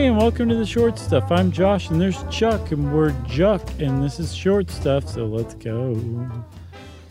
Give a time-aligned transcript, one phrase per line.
[0.00, 1.30] Hey, and welcome to the short stuff.
[1.30, 5.52] I'm Josh, and there's Chuck, and we're Juck, and this is short stuff, so let's
[5.52, 5.94] go.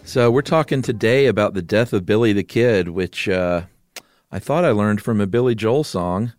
[0.05, 3.65] So, we're talking today about the death of Billy the Kid, which uh,
[4.31, 6.33] I thought I learned from a Billy Joel song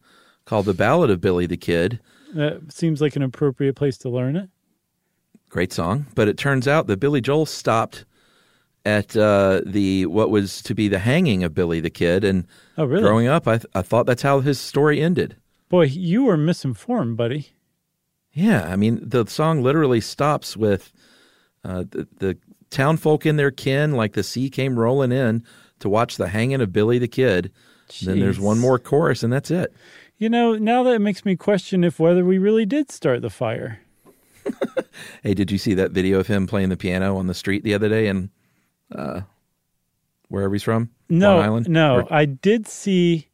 [0.44, 2.00] called The Ballad of Billy the Kid.
[2.34, 4.50] That seems like an appropriate place to learn it.
[5.50, 6.06] Great song.
[6.16, 8.04] But it turns out that Billy Joel stopped
[8.84, 12.24] at uh, the what was to be the hanging of Billy the Kid.
[12.24, 12.44] And
[12.76, 13.04] Oh, really?
[13.04, 15.36] growing up, I, th- I thought that's how his story ended.
[15.70, 17.52] Boy, you were misinformed, buddy.
[18.32, 20.92] Yeah, I mean, the song literally stops with
[21.64, 22.38] uh, the, the
[22.68, 25.42] town folk in their kin, like the sea came rolling in
[25.78, 27.50] to watch the hanging of Billy the Kid.
[28.02, 29.72] Then there's one more chorus, and that's it.
[30.18, 33.80] You know, now that makes me question if whether we really did start the fire.
[35.22, 37.74] Hey, did you see that video of him playing the piano on the street the
[37.74, 38.30] other day and
[38.94, 39.20] uh,
[40.28, 40.90] wherever he's from?
[41.08, 41.68] No, Long Island?
[41.68, 43.28] no, Or- I did see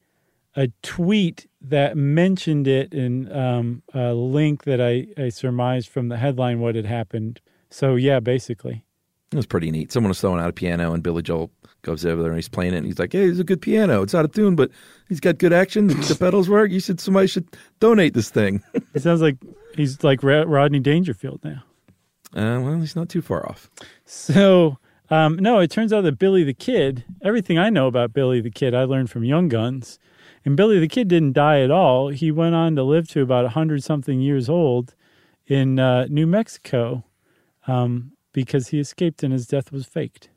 [0.56, 6.16] a tweet that mentioned it and um, a link that I, I surmised from the
[6.16, 7.40] headline what had happened.
[7.70, 8.82] So yeah, basically.
[9.32, 9.92] It was pretty neat.
[9.92, 11.50] Someone was throwing out a piano, and Billy Joel
[11.82, 12.78] goes over there and he's playing it.
[12.78, 14.02] And he's like, "Hey, it's a good piano.
[14.02, 14.70] It's out of tune, but
[15.08, 15.88] he's got good action.
[15.88, 16.70] The, pedals work.
[16.70, 17.46] You should somebody should
[17.80, 18.62] donate this thing."
[18.94, 19.36] It sounds like
[19.76, 21.62] he's like Rodney Dangerfield now.
[22.34, 23.70] Uh, well, he's not too far off.
[24.06, 24.78] So,
[25.10, 28.50] um, no, it turns out that Billy the Kid, everything I know about Billy the
[28.50, 29.98] Kid, I learned from Young Guns.
[30.46, 32.08] And Billy the Kid didn't die at all.
[32.08, 34.94] He went on to live to about 100 something years old
[35.48, 37.04] in uh, New Mexico
[37.66, 40.28] um, because he escaped and his death was faked.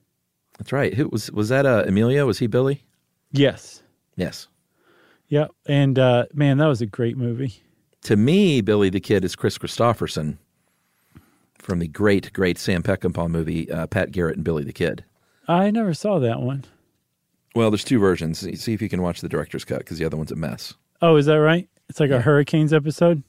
[0.58, 0.96] That's right.
[0.96, 1.66] Who was was that?
[1.66, 2.26] Uh, Emilio?
[2.26, 2.84] Was he Billy?
[3.32, 3.84] Yes.
[4.16, 4.48] Yes.
[5.28, 5.48] Yeah.
[5.68, 7.62] And uh, man, that was a great movie.
[8.02, 10.38] To me, Billy the Kid is Kris Kristofferson
[11.60, 15.06] from the great, great Sam Peckinpah movie, uh, Pat Garrett and Billy the Kid.
[15.48, 16.66] I never saw that one.
[17.56, 18.40] Well, there's two versions.
[18.40, 20.74] See if you can watch the director's cut because the other one's a mess.
[21.02, 21.68] Oh, is that right?
[21.90, 23.24] It's like a Hurricanes episode?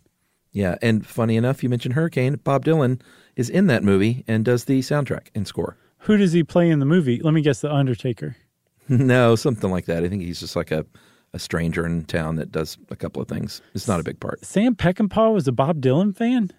[0.52, 2.34] Yeah, and funny enough, you mentioned Hurricane.
[2.42, 3.00] Bob Dylan
[3.36, 5.76] is in that movie and does the soundtrack and score.
[5.98, 7.20] Who does he play in the movie?
[7.22, 8.36] Let me guess The Undertaker.
[8.88, 10.02] no, something like that.
[10.04, 10.84] I think he's just like a,
[11.32, 13.62] a stranger in town that does a couple of things.
[13.74, 14.44] It's not a big part.
[14.44, 16.50] Sam Peckinpah was a Bob Dylan fan?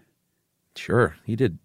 [0.76, 1.60] Sure, he did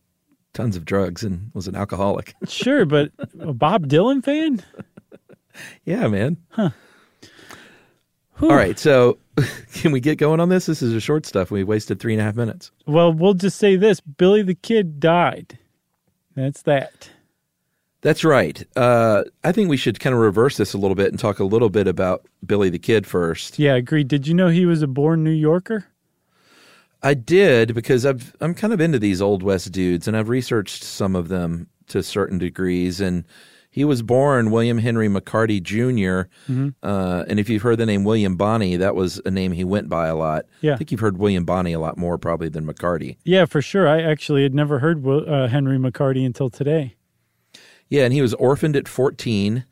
[0.52, 2.34] tons of drugs and was an alcoholic.
[2.48, 4.64] Sure, but a Bob Dylan fan?
[5.84, 6.36] Yeah, man.
[6.54, 6.72] Whew.
[8.42, 9.18] All right, so
[9.74, 10.66] can we get going on this?
[10.66, 11.50] This is a short stuff.
[11.50, 12.70] We wasted three and a half minutes.
[12.86, 15.58] Well, we'll just say this Billy the Kid died.
[16.34, 17.10] That's that.
[18.02, 18.62] That's right.
[18.76, 21.44] Uh, I think we should kind of reverse this a little bit and talk a
[21.44, 23.58] little bit about Billy the Kid first.
[23.58, 24.08] Yeah, agreed.
[24.08, 25.86] Did you know he was a born New Yorker?
[27.02, 30.84] I did because I've I'm kind of into these old west dudes, and I've researched
[30.84, 33.00] some of them to certain degrees.
[33.00, 33.24] And
[33.76, 36.30] he was born William Henry McCarty junior
[36.82, 39.90] Uh, and if you've heard the name William Bonney, that was a name he went
[39.90, 40.46] by a lot.
[40.62, 40.72] Yeah.
[40.72, 43.18] I think you've heard William Bonney a lot more probably than McCarty.
[43.22, 43.86] Yeah, for sure.
[43.86, 46.96] I actually had never heard uh, Henry McCarty until today.
[47.90, 49.66] Yeah, and he was orphaned at 14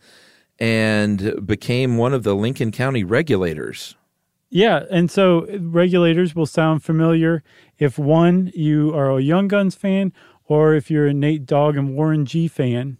[0.58, 3.96] and became one of the Lincoln County regulators.
[4.50, 7.42] Yeah, and so regulators will sound familiar
[7.78, 10.12] if one, you are a Young Guns fan,
[10.44, 12.98] or if you're a Nate Dogg and Warren G fan.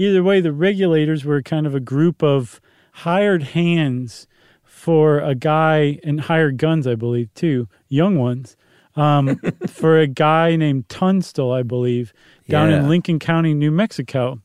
[0.00, 2.58] Either way, the regulators were kind of a group of
[2.92, 4.26] hired hands
[4.64, 8.56] for a guy and hired guns, I believe, too, young ones,
[8.96, 12.14] um, for a guy named Tunstall, I believe,
[12.48, 12.78] down Yeah.
[12.78, 14.40] in Lincoln County, New Mexico.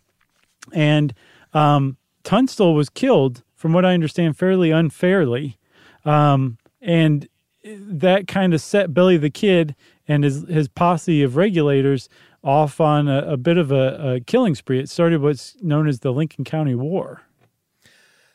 [0.73, 1.13] And
[1.53, 5.57] um, Tunstall was killed, from what I understand, fairly unfairly.
[6.03, 7.29] Um, and
[7.63, 9.73] that kind of set Billy the Kid
[10.05, 12.09] and his, his posse of regulators
[12.45, 14.80] off on a, a bit of a, a killing spree.
[14.80, 17.24] It started what's known as the Lincoln County War.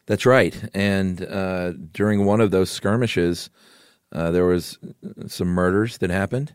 [0.07, 0.69] That's right.
[0.75, 3.49] And uh, during one of those skirmishes,
[4.13, 4.79] uh, there was
[5.29, 6.53] some murders that happened,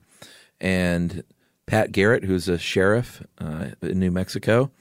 [0.60, 1.24] and
[1.66, 4.72] Pat Garrett, who's a sheriff uh, in New Mexico,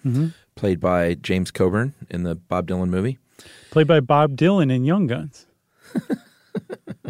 [0.57, 3.19] played by James Coburn in the Bob Dylan movie.
[3.71, 5.47] Played by Bob Dylan in Young Guns.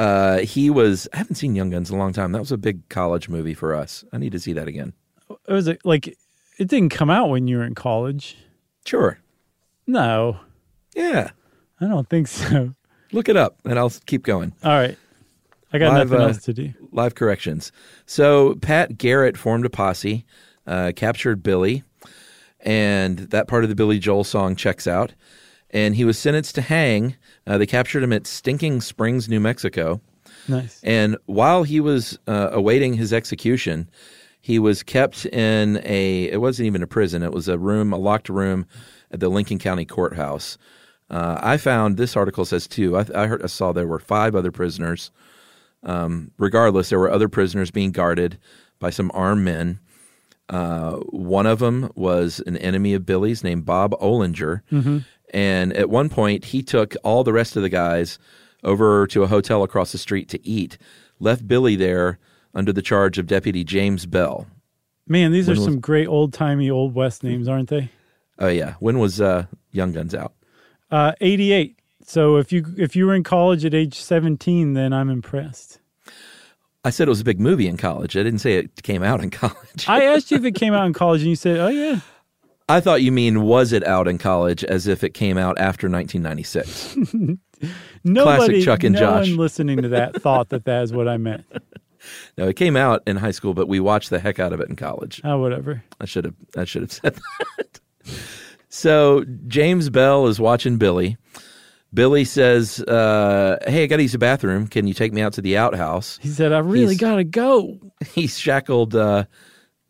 [0.00, 1.06] Uh, he was.
[1.12, 2.32] I haven't seen Young Guns in a long time.
[2.32, 4.02] That was a big college movie for us.
[4.12, 4.94] I need to see that again.
[5.46, 6.08] It was a, like
[6.58, 8.36] it didn't come out when you were in college.
[8.86, 9.18] Sure.
[9.86, 10.38] No,
[10.94, 11.30] Yeah.
[11.82, 12.74] I don't think so.
[13.12, 14.52] Look it up, and I'll keep going.
[14.62, 14.96] All right,
[15.72, 16.72] I got Live, nothing uh, else to do.
[16.92, 17.72] live corrections.
[18.06, 20.24] So Pat Garrett formed a posse,
[20.66, 21.82] uh, captured Billy,
[22.60, 25.12] and that part of the Billy Joel song checks out.
[25.72, 27.16] And he was sentenced to hang.
[27.46, 30.00] Uh, they captured him at Stinking Springs, New Mexico.
[30.48, 30.80] Nice.
[30.82, 33.88] And while he was uh, awaiting his execution,
[34.40, 37.98] he was kept in a, it wasn't even a prison, it was a room, a
[37.98, 38.66] locked room
[39.10, 40.58] at the Lincoln County Courthouse.
[41.10, 42.96] Uh, I found this article says two.
[42.96, 45.10] I, I, heard, I saw there were five other prisoners.
[45.82, 48.38] Um, regardless, there were other prisoners being guarded
[48.78, 49.80] by some armed men.
[50.48, 54.62] Uh, one of them was an enemy of Billy's named Bob Olinger.
[55.30, 58.18] And at one point, he took all the rest of the guys
[58.64, 60.76] over to a hotel across the street to eat,
[61.18, 62.18] left Billy there
[62.54, 64.46] under the charge of Deputy James Bell.
[65.06, 67.90] Man, these are When was- some great old timey old west names, aren't they?
[68.38, 68.74] Oh, yeah.
[68.80, 70.32] When was uh, Young Guns out?
[70.90, 71.76] Uh, 88.
[72.06, 75.78] So if you if you were in college at age 17, then I'm impressed.
[76.84, 78.16] I said it was a big movie in college.
[78.16, 79.86] I didn't say it came out in college.
[79.86, 82.00] I asked you if it came out in college, and you said, "Oh yeah."
[82.70, 85.88] I thought you mean was it out in college as if it came out after
[85.88, 86.96] 1996.
[88.04, 89.28] Nobody, Chuck and no Josh.
[89.28, 91.44] one listening to that thought that that is what I meant.
[92.38, 94.68] no, it came out in high school, but we watched the heck out of it
[94.70, 95.20] in college.
[95.24, 95.82] Oh, whatever.
[96.00, 97.18] I should have I should have said
[97.58, 97.80] that.
[98.68, 101.16] so James Bell is watching Billy.
[101.92, 104.68] Billy says, uh, "Hey, I got to use the bathroom.
[104.68, 107.78] Can you take me out to the outhouse?" He said, "I really He's- gotta go."
[108.14, 108.94] He's shackled.
[108.94, 109.24] Uh,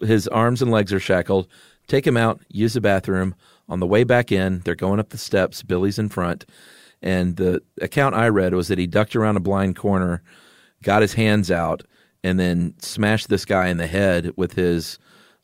[0.00, 1.46] his arms and legs are shackled.
[1.90, 2.40] Take him out.
[2.48, 3.34] Use the bathroom.
[3.68, 5.64] On the way back in, they're going up the steps.
[5.64, 6.46] Billy's in front,
[7.02, 10.22] and the account I read was that he ducked around a blind corner,
[10.84, 11.82] got his hands out,
[12.22, 15.00] and then smashed this guy in the head with his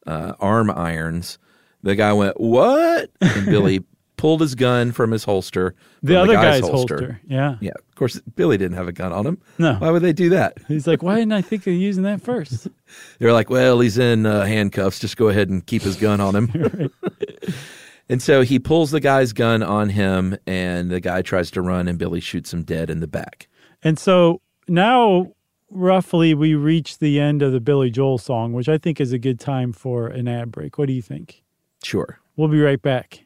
[0.07, 1.41] uh, arm irons.
[1.83, 3.85] The guy went, "What?" And Billy
[4.17, 5.75] pulled his gun from his holster.
[6.03, 7.21] The other guy's, holster.
[7.27, 7.57] Yeah.
[7.61, 9.39] Yeah, of course, Billy didn't have a gun on him.
[9.59, 9.75] No.
[9.75, 10.59] Why would they do that?
[10.69, 12.69] He's like, "Why didn't I think of using that first?
[13.19, 14.99] They're like, well, he's in uh, handcuffs.
[14.99, 16.91] Just go ahead and keep his gun on him.
[18.09, 21.89] and so he pulls the guy's gun on him, and the guy tries to run,
[21.89, 23.49] and Billy shoots him dead in the back.
[23.83, 25.33] And so now,
[25.71, 29.19] roughly, we reach the end of the Billy Joel song, which I think is a
[29.19, 30.79] good time for an ad break.
[30.79, 31.43] What do you think?
[31.83, 32.19] Sure.
[32.37, 33.26] We'll be right back.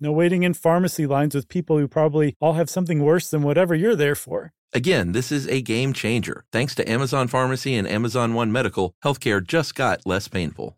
[0.00, 3.76] No waiting in pharmacy lines with people who probably all have something worse than whatever
[3.76, 4.52] you're there for.
[4.72, 6.44] Again, this is a game changer.
[6.50, 10.74] Thanks to Amazon Pharmacy and Amazon One Medical, healthcare just got less painful.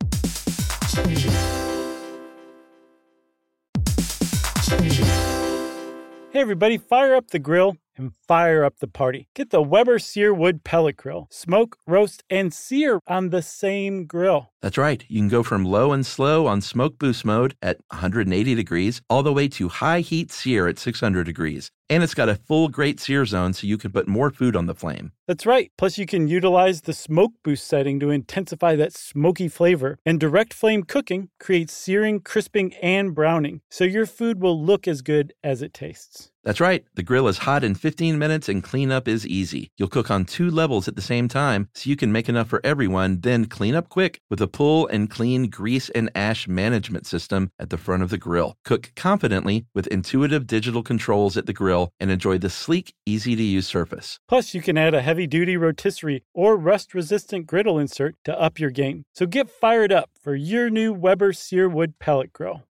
[6.31, 9.29] Hey everybody, fire up the grill and fire up the party.
[9.35, 11.29] Get the Weber Sear Wood Pellet Grill.
[11.31, 14.51] Smoke, roast, and sear on the same grill.
[14.63, 15.05] That's right.
[15.09, 19.23] You can go from low and slow on smoke boost mode at 180 degrees all
[19.23, 21.71] the way to high heat sear at 600 degrees.
[21.89, 24.67] And it's got a full great sear zone so you can put more food on
[24.67, 25.13] the flame.
[25.29, 25.71] That's right.
[25.79, 29.99] Plus, you can utilize the smoke boost setting to intensify that smoky flavor.
[30.05, 35.01] And direct flame cooking creates searing, crisping, and browning, so your food will look as
[35.01, 36.33] good as it tastes.
[36.43, 36.85] That's right.
[36.95, 39.71] The grill is hot in 15 minutes and cleanup is easy.
[39.77, 42.61] You'll cook on two levels at the same time so you can make enough for
[42.65, 47.51] everyone, then clean up quick with a pull and clean grease and ash management system
[47.59, 48.57] at the front of the grill.
[48.65, 53.43] Cook confidently with intuitive digital controls at the grill and enjoy the sleek, easy to
[53.43, 54.19] use surface.
[54.29, 58.59] Plus, you can add a heavy duty rotisserie or rust resistant griddle insert to up
[58.59, 59.05] your game.
[59.15, 62.63] So get fired up for your new Weber Sear Wood Pellet Grill.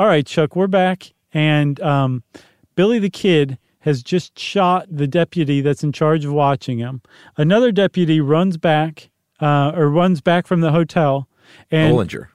[0.00, 1.12] All right, Chuck, we're back.
[1.34, 2.22] And um,
[2.74, 7.02] Billy the Kid has just shot the deputy that's in charge of watching him.
[7.36, 9.10] Another deputy runs back
[9.42, 11.28] uh, or runs back from the hotel.
[11.70, 12.28] And Bollinger.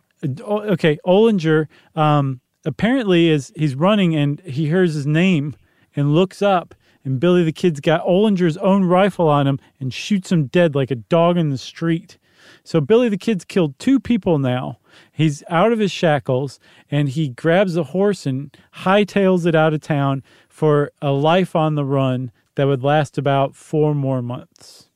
[0.46, 5.56] Oh, okay, Olinger um, apparently is he's running and he hears his name
[5.96, 10.32] and looks up and Billy the Kid's got Ollinger's own rifle on him and shoots
[10.32, 12.20] him dead like a dog in the street.
[12.64, 14.80] So Billy the Kid's killed two people now.
[15.12, 16.60] He's out of his shackles
[16.90, 21.76] and he grabs a horse and hightails it out of town for a life on
[21.76, 24.90] the run that would last about four more months.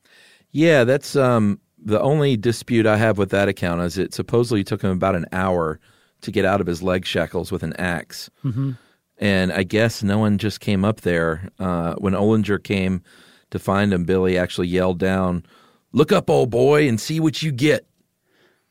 [0.50, 4.82] Yeah, that's um, the only dispute I have with that account is it supposedly took
[4.82, 5.78] him about an hour
[6.22, 8.72] to get out of his leg shackles with an ax Mm-hmm.
[9.20, 11.50] And I guess no one just came up there.
[11.58, 13.02] Uh, when Ollinger came
[13.50, 15.44] to find him, Billy actually yelled down,
[15.92, 17.86] Look up, old boy, and see what you get.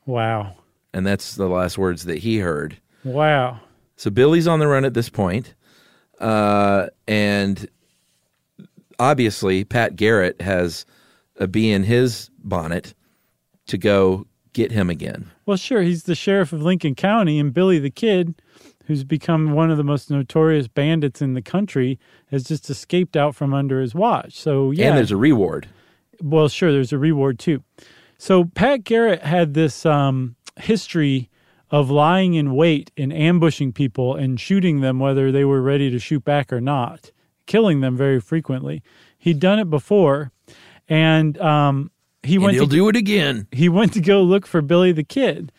[0.06, 0.56] Wow.
[0.94, 2.78] And that's the last words that he heard.
[3.04, 3.60] Wow.
[3.96, 5.54] So Billy's on the run at this point.
[6.20, 7.68] Uh, and
[8.98, 10.86] obviously, Pat Garrett has
[11.38, 12.94] a bee in his bonnet
[13.68, 15.30] to go get him again.
[15.46, 18.42] Well, sure, he's the sheriff of Lincoln County, and Billy the Kid,
[18.86, 22.00] who's become one of the most notorious bandits in the country,
[22.32, 24.34] has just escaped out from under his watch.
[24.34, 24.88] So, yeah.
[24.88, 25.68] And there's a reward.
[26.22, 27.64] Well, sure, there's a reward too.
[28.18, 31.30] So, Pat Garrett had this um, history
[31.72, 36.00] of lying in wait and ambushing people and shooting them whether they were ready to
[36.00, 37.12] shoot back or not,
[37.46, 38.82] killing them very frequently.
[39.18, 40.32] He'd done it before,
[40.88, 41.92] and um,
[42.24, 43.48] he And went he'll to do it again.
[43.52, 45.52] he went to go look for Billy the Kid.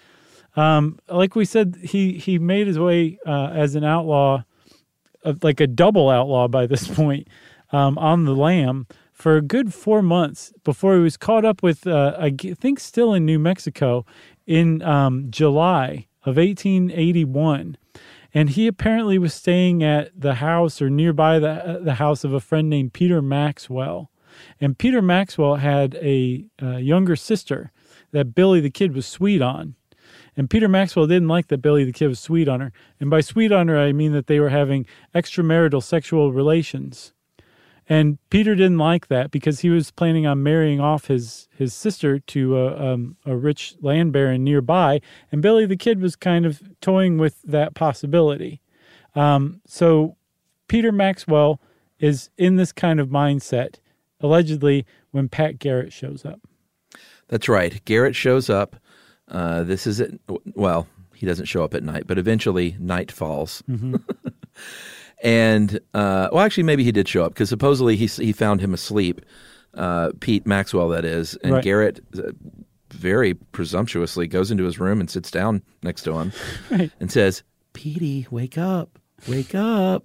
[0.57, 4.43] Um, like we said, he he made his way uh, as an outlaw,
[5.25, 7.29] uh, like a double outlaw by this point,
[7.71, 8.87] um, on the lam
[9.21, 13.13] for a good four months before he was caught up with, uh, I think, still
[13.13, 14.07] in New Mexico
[14.47, 17.77] in um, July of 1881.
[18.33, 22.41] And he apparently was staying at the house or nearby the, the house of a
[22.41, 24.11] friend named Peter Maxwell.
[24.59, 27.73] And Peter Maxwell had a, uh younger sister
[28.13, 29.75] that Billy the Kid was sweet on.
[30.37, 32.73] And Peter Maxwell didn't like that Billy the Kid was sweet on her.
[32.99, 37.13] And by sweet on her, I mean that they were having extramarital sexual relations.
[37.91, 42.21] And Peter didn't like that because he was planning on marrying off his, his sister
[42.21, 45.01] to a, um, a rich land baron nearby.
[45.33, 48.63] And Billy the Kid was kind of toying with that possibility.
[49.17, 50.17] Um, so
[50.69, 51.61] Peter Maxwell
[51.99, 53.81] is in this kind of mindset,
[54.21, 56.41] allegedly, when Pat Garrett shows up.
[57.27, 57.85] That's right.
[57.87, 58.77] Garrett shows up.
[59.27, 60.21] Uh, this is it.
[60.55, 63.65] Well, he doesn't show up at night, but eventually night falls.
[65.23, 68.75] and uh, well, actually, maybe he did show up because supposedly he he found him
[68.75, 69.21] asleep.
[69.75, 71.63] Uh, Pete Maxwell, that is, and Right.
[71.65, 72.33] Garrett uh,
[72.91, 76.33] very presumptuously goes into his room and sits down next to him
[76.71, 76.91] Right.
[76.99, 78.99] and says, "Petey, wake up,
[79.29, 80.05] wake up."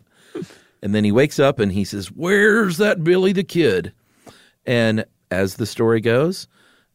[0.84, 3.92] And then he wakes up and he says, "Where's that Billy the Kid?"
[4.68, 6.48] And as the story goes,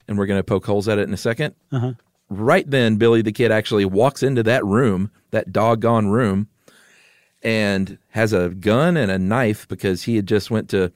[0.06, 1.92] and we're going to poke holes at it in a 2nd Uh-huh.
[2.28, 6.46] right then Billy the Kid actually walks into that room, that doggone room,
[7.42, 10.92] and has a gun and a knife because he had just went to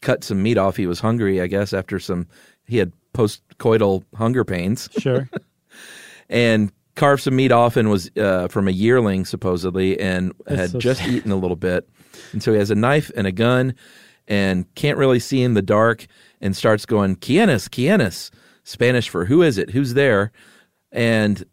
[0.00, 0.76] cut some meat off.
[0.76, 2.26] He was hungry, I guess, after some
[2.66, 5.28] he had postcoital hunger pains Sure.
[6.28, 10.70] and carved some meat off and was uh, from a yearling supposedly and That's had
[10.70, 11.10] so just sad.
[11.10, 11.88] eaten a little bit
[12.32, 13.74] and so he has a knife and a gun
[14.26, 16.06] and can't really see in the dark
[16.40, 18.30] and starts going quienes quienes
[18.64, 20.32] spanish for who is it who's there
[20.92, 21.44] and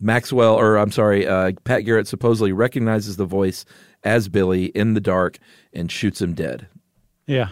[0.00, 3.64] maxwell or i'm sorry uh, pat garrett supposedly recognizes the voice
[4.04, 5.38] as billy in the dark
[5.72, 6.66] and shoots him dead
[7.26, 7.50] Yeah.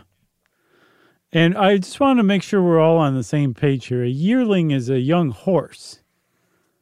[1.33, 4.03] And I just want to make sure we're all on the same page here.
[4.05, 6.01] A yearling is a young horse.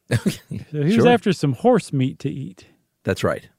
[0.15, 0.19] So
[0.49, 1.07] he was Sure.
[1.09, 2.67] after some horse meat to eat.
[3.03, 3.49] that's right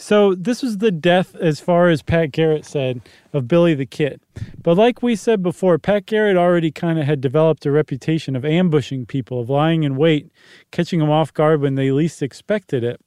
[0.00, 3.02] So this was the death, as far as Pat Garrett said,
[3.32, 4.20] of Billy the Kid.
[4.62, 8.44] But like we said before, Pat Garrett already kind of had developed a reputation of
[8.44, 10.30] ambushing people, of lying in wait,
[10.70, 13.00] catching them off guard when they least expected it.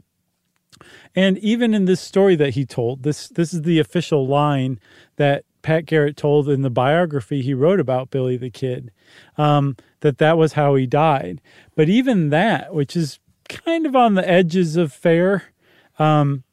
[1.15, 4.77] And even in this story that he told, this this is the official line
[5.15, 8.91] that Pat Garrett told in the biography he wrote about Billy the Kid,
[9.37, 11.39] um, that that was how he died.
[11.73, 15.53] But even that, which is kind of on the edges of fair,
[15.97, 16.43] um,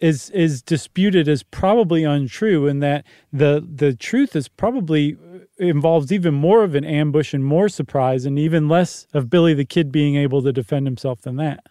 [0.00, 5.16] is is disputed as probably untrue, and that the the truth is probably
[5.58, 9.64] involves even more of an ambush and more surprise, and even less of Billy the
[9.64, 11.64] Kid being able to defend himself than that.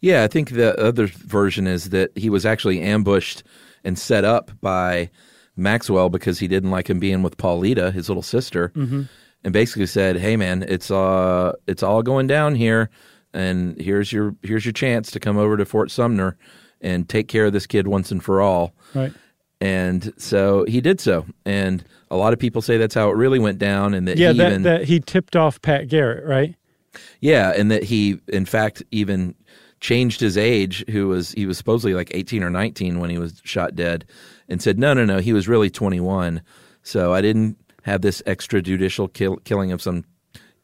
[0.00, 3.42] Yeah, I think the other version is that he was actually ambushed
[3.84, 5.10] and set up by
[5.56, 8.72] Maxwell because he didn't like him being with Paulita, his little sister,
[9.44, 12.90] and basically said, "Hey, man, it's uh, it's all going down here,
[13.34, 16.36] and here's your here's your chance to come over to Fort Sumner
[16.80, 19.12] and take care of this kid once and for all." Right.
[19.60, 23.38] And so he did so, and a lot of people say that's how it really
[23.38, 26.54] went down, and that Yeah, he that even that he tipped off Pat Garrett, right?
[27.20, 29.34] yeah, and that he, in fact, even
[29.80, 33.40] changed his age, who was he was supposedly like 18 or 19 when he was
[33.44, 34.04] shot dead,
[34.48, 36.40] and said, "No, no, no, he was really 21."
[36.82, 40.04] So I didn't have this extrajudicial kill, killing of some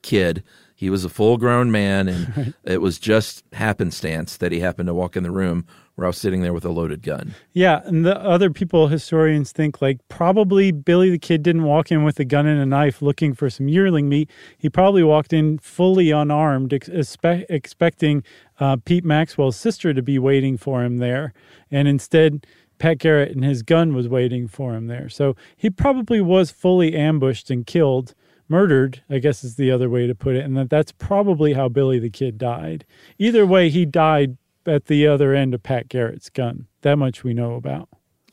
[0.03, 0.43] kid.
[0.79, 2.55] He was a full grown man, and right.
[2.63, 6.19] it was just happenstance that he happened to walk in the room where I was
[6.19, 7.35] sitting there with a loaded gun.
[7.55, 12.05] Yeah, and the other people, historians think like probably Billy the Kid didn't walk in
[12.05, 14.31] with a gun and a knife looking for some yearling meat.
[14.59, 18.23] He probably walked in fully unarmed, expe- expecting
[18.61, 21.33] uh, Pete Maxwell's sister to be waiting for him there,
[21.71, 22.47] and instead.
[22.79, 25.09] Pat Garrett and his gun was waiting for him there.
[25.09, 28.15] So he probably was fully ambushed and killed
[28.49, 31.69] murdered, I guess is the other way to put it, and that that's probably how
[31.69, 32.85] Billy the Kid died.
[33.19, 34.37] Either way, he died
[34.67, 36.67] at the other end of Pat Garrett's gun.
[36.83, 37.89] That much we know about.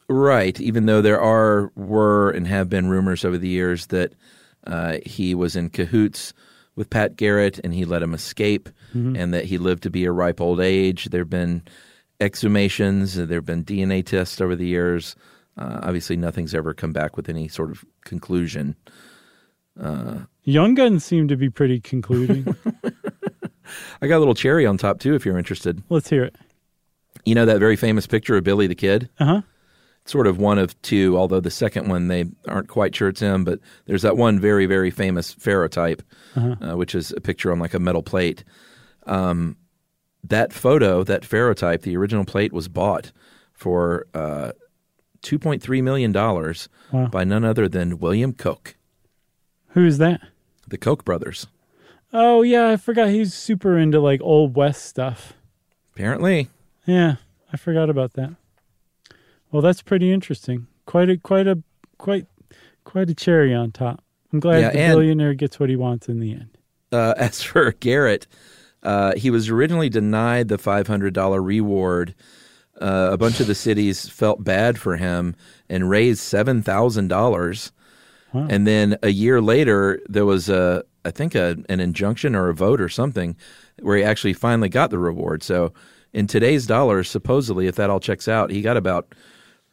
[0.09, 4.13] Right, even though there are were and have been rumors over the years that
[4.65, 6.33] uh, he was in cahoots
[6.75, 9.15] with Pat Garrett and he let him escape, mm-hmm.
[9.15, 11.05] and that he lived to be a ripe old age.
[11.05, 11.63] There have been
[12.19, 15.15] exhumations, there have been DNA tests over the years.
[15.57, 18.75] Uh, obviously, nothing's ever come back with any sort of conclusion.
[19.79, 22.55] Uh, Young Guns seem to be pretty concluding.
[24.01, 25.81] I got a little cherry on top too, if you're interested.
[25.89, 26.35] Let's hear it.
[27.25, 29.09] You know that very famous picture of Billy the Kid?
[29.19, 29.41] Uh huh.
[30.05, 33.45] Sort of one of two, although the second one they aren't quite sure it's him.
[33.45, 36.01] But there's that one very, very famous ferrotype,
[36.35, 36.55] uh-huh.
[36.61, 38.43] uh, which is a picture on like a metal plate.
[39.05, 39.55] Um,
[40.25, 43.11] that photo, that ferrotype, the original plate was bought
[43.53, 44.51] for uh,
[45.21, 47.07] $2.3 million wow.
[47.07, 48.33] by none other than William
[49.73, 49.81] Koch.
[49.81, 50.21] Who's that?
[50.67, 51.47] The Koch brothers.
[52.11, 55.33] Oh yeah, I forgot he's super into like old west stuff.
[55.93, 56.49] Apparently.
[56.85, 57.15] Yeah,
[57.51, 58.35] I forgot about that.
[59.51, 60.67] Well, that's pretty interesting.
[60.85, 61.61] Quite a quite a
[61.97, 62.27] quite
[62.83, 64.03] quite a cherry on top.
[64.31, 66.57] I'm glad yeah, the and, billionaire gets what he wants in the end.
[66.91, 68.27] Uh, as for Garrett,
[68.81, 72.15] uh, he was originally denied the $500 reward.
[72.81, 75.35] Uh, a bunch of the cities felt bad for him
[75.69, 77.71] and raised seven thousand dollars
[78.33, 78.47] Wow.
[78.49, 82.53] And then a year later, there was a, I think, a, an injunction or a
[82.53, 83.35] vote or something
[83.81, 85.43] where he actually finally got the reward.
[85.43, 85.73] So
[86.13, 89.13] in today's dollars, supposedly, if that all checks out, he got about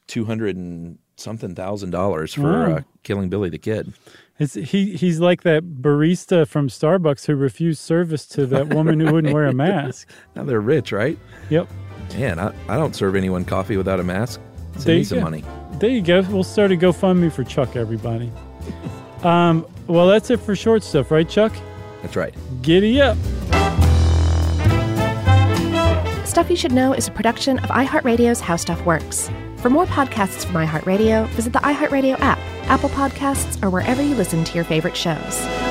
[0.07, 2.77] two hundred and something thousand dollars for wow.
[2.77, 3.92] uh, killing Billy the Kid.
[4.38, 9.12] It's, he he's like that barista from Starbucks who refused service to that woman who
[9.12, 10.09] wouldn't wear a mask.
[10.35, 11.18] now they're rich, right?
[11.51, 11.68] Yep.
[12.14, 14.40] Man, I, I don't serve anyone coffee without a mask.
[14.79, 15.25] Send me some go.
[15.25, 15.44] money.
[15.75, 16.23] There you go.
[16.23, 18.33] We'll start a GoFundMe for Chuck, everybody.
[19.22, 21.52] Um, well, that's it for short stuff, right, Chuck?
[22.02, 22.35] That's right.
[22.62, 23.16] Giddy up.
[26.26, 29.30] Stuff You Should Know is a production of iHeartRadio's How Stuff Works.
[29.56, 32.38] For more podcasts from iHeartRadio, visit the iHeartRadio app,
[32.70, 35.69] Apple Podcasts, or wherever you listen to your favorite shows.